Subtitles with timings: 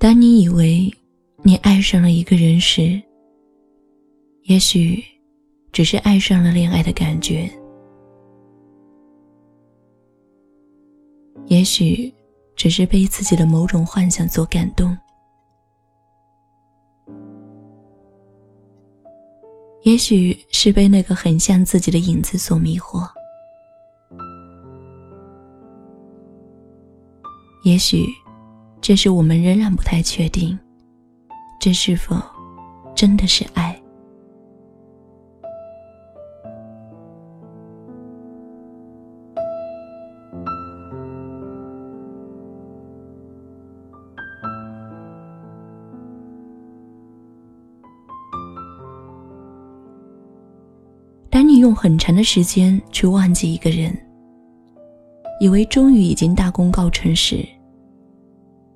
[0.00, 0.90] 当你以为
[1.42, 2.98] 你爱上了一个人时，
[4.44, 5.04] 也许
[5.72, 7.46] 只是爱上了恋爱的感觉，
[11.48, 12.10] 也许
[12.56, 14.96] 只是被自己的某种幻想所感动，
[19.82, 23.06] 也许是被那个很像自己的影子所迷惑，
[27.64, 28.06] 也许。
[28.82, 30.58] 这是我们仍然不太确定，
[31.60, 32.16] 这是否
[32.94, 33.80] 真的是爱？
[51.30, 53.96] 当你用很长的时间去忘记一个人，
[55.38, 57.46] 以为终于已经大功告成时，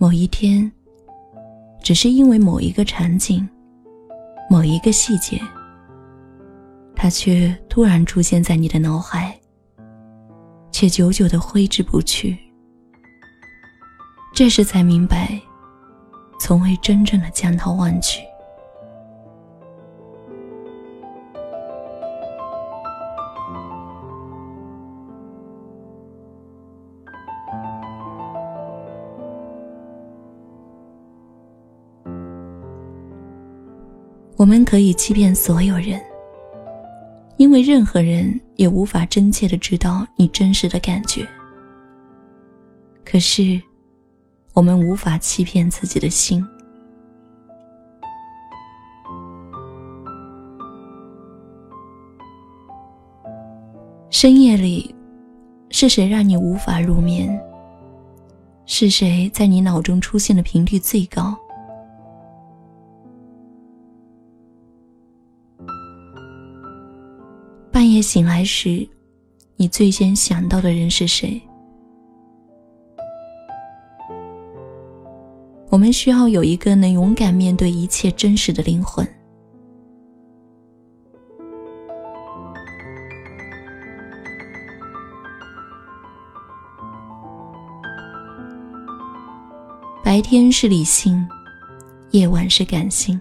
[0.00, 0.70] 某一天，
[1.82, 3.46] 只是因为某一个场景、
[4.48, 5.40] 某一个细节，
[6.94, 9.36] 他却突然出现在你的脑海，
[10.70, 12.38] 却久久的挥之不去。
[14.32, 15.36] 这时才明白，
[16.38, 18.20] 从未真正的将他忘去。
[34.38, 36.00] 我们可以欺骗所有人，
[37.38, 41.26] 因为任何人也无法真切的知道你真实的感觉。
[43.04, 43.60] 可是，
[44.54, 46.46] 我们无法欺骗自己的心。
[54.08, 54.94] 深夜里，
[55.70, 57.28] 是谁让你无法入眠？
[58.66, 61.36] 是谁在你脑中出现的频率最高？
[67.98, 68.88] 夜醒来时，
[69.56, 71.42] 你最先想到的人是谁？
[75.68, 79.04] 我们需要有一个能勇敢面对一切真实的灵魂。
[90.04, 91.26] 白天是理性，
[92.12, 93.20] 夜晚是感性。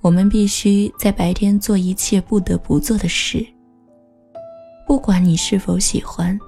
[0.00, 3.44] 我们必须在白天做一切不得不做的事，
[4.86, 6.38] 不管你是否喜欢。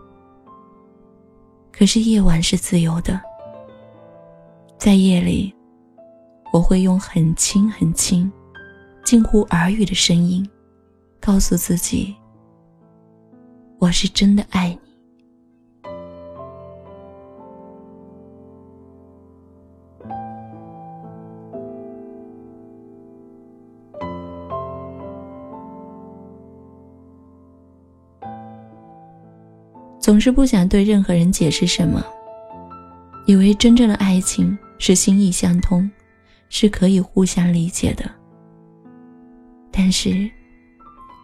[1.72, 3.20] 可是夜晚是自由的，
[4.78, 5.52] 在夜里，
[6.52, 8.30] 我会用很轻很轻、
[9.04, 10.48] 近乎耳语的声音，
[11.20, 12.14] 告诉自己：
[13.78, 14.89] 我是真的爱你。
[30.10, 32.04] 总是不想对任何人解释什么，
[33.26, 35.88] 以为真正的爱情是心意相通，
[36.48, 38.10] 是可以互相理解的。
[39.70, 40.28] 但是，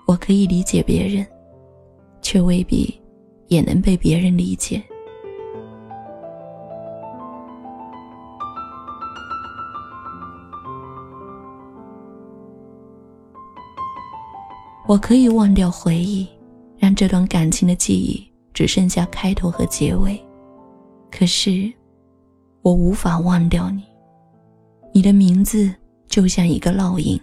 [0.06, 1.26] 我可以理解别人，
[2.22, 2.96] 却未必
[3.48, 4.80] 也能被别人理解。
[14.86, 16.24] 我可以忘掉回忆，
[16.78, 18.24] 让这段感情的记忆。
[18.56, 20.18] 只剩下开头和结尾，
[21.10, 21.70] 可是
[22.62, 23.84] 我无法忘掉你。
[24.94, 25.70] 你的名字
[26.08, 27.20] 就像一个烙印，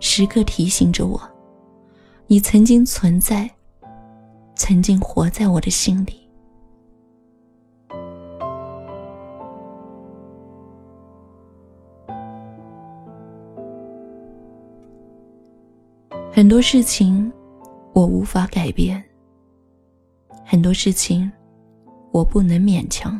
[0.00, 1.22] 时刻提醒着我，
[2.26, 3.48] 你曾经存在，
[4.56, 6.20] 曾经活在我的心里。
[16.32, 17.32] 很多事情
[17.92, 19.00] 我无法改变。
[20.52, 21.32] 很多事情，
[22.12, 23.18] 我不能勉强。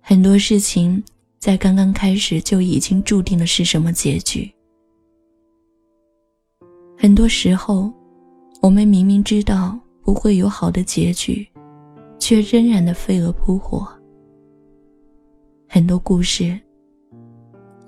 [0.00, 1.02] 很多事情
[1.40, 4.48] 在刚刚开始就已经注定了是什么结局。
[6.96, 7.92] 很多时候，
[8.62, 11.44] 我们明明知道不会有好的结局，
[12.16, 13.84] 却仍然的飞蛾扑火。
[15.68, 16.56] 很多故事，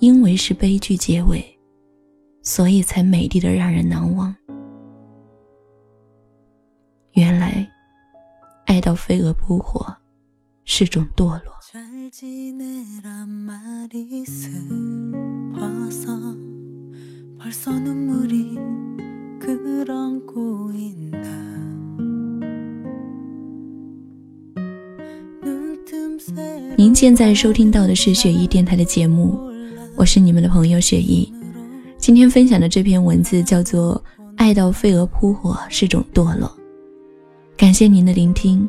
[0.01, 1.41] 因为是悲剧结尾，
[2.43, 4.35] 所以才美丽的让人难忘。
[7.13, 7.70] 原来。
[8.91, 9.87] 叫飞蛾扑火，
[10.65, 11.55] 是种堕落。
[26.77, 29.39] 您现在收听到的是雪姨电台的节目，
[29.95, 31.33] 我是你们的朋友雪姨。
[31.97, 34.03] 今天分享的这篇文字叫做
[34.37, 36.49] 《爱到飞蛾扑火是种堕落》，
[37.57, 38.69] 感谢您的聆听。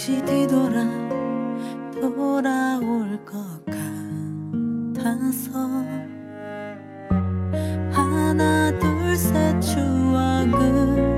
[0.00, 0.82] 다시 뒤돌아
[2.00, 3.36] 돌아올 것
[4.94, 5.50] 같아서
[7.92, 11.09] 하나 둘 셋 추억을